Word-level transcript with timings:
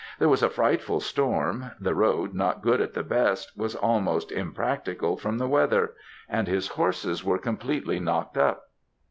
There 0.17 0.29
was 0.29 0.41
a 0.41 0.49
frightful 0.49 0.99
storm; 0.99 1.73
the 1.79 1.93
road, 1.93 2.33
not 2.33 2.63
good 2.63 2.81
at 2.81 2.95
the 2.95 3.03
best, 3.03 3.55
was 3.55 3.75
almost 3.75 4.31
impracticable 4.31 5.15
from 5.17 5.37
the 5.37 5.47
weather, 5.47 5.93
and 6.27 6.47
his 6.47 6.69
horses 6.69 7.23
were 7.23 7.37
completely 7.37 7.99
knocked 7.99 8.35
up. 8.35 8.71